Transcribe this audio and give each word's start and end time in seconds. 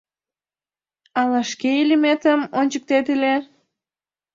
Ала 1.21 1.41
шке 1.51 1.69
илеметым 1.81 2.41
ончыктет 2.59 3.05
ыле?.. 3.15 3.35